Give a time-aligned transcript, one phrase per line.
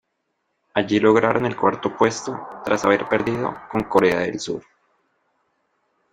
[0.73, 4.63] Allí lograron el cuarto puesto, tras haber perdido con Corea del Sur.